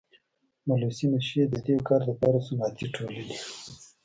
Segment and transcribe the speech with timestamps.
[0.67, 3.25] ملوثي نشي ددي کار دپاره صنعتي ټولني.